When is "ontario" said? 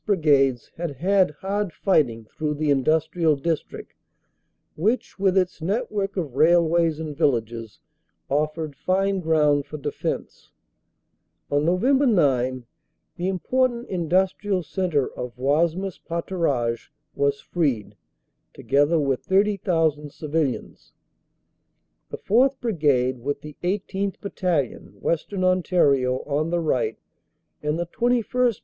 25.43-26.23